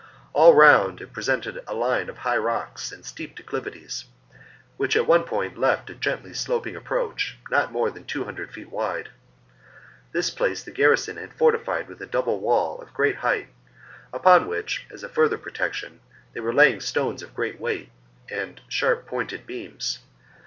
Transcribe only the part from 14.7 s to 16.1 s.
as a further protec tion,